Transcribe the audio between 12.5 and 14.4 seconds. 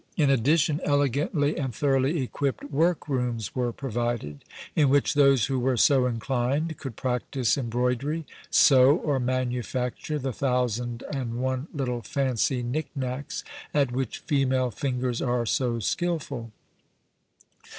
knick knacks at which